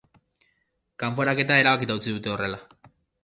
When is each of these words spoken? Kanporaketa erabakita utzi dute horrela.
Kanporaketa 1.03 1.59
erabakita 1.63 1.99
utzi 2.01 2.17
dute 2.17 2.35
horrela. 2.37 2.61